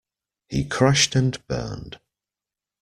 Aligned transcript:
He 0.49 0.65
crashed 0.65 1.15
and 1.15 1.37
burned 1.47 1.99